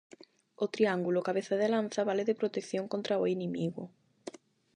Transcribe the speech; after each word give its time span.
O 0.63 0.65
triángulo, 0.75 1.25
cabeza 1.27 1.55
de 1.61 1.67
lanza, 1.73 2.07
vale 2.09 2.23
de 2.29 2.39
protección 2.41 2.85
contra 2.93 3.21
o 3.23 3.29
inimigo. 3.35 3.83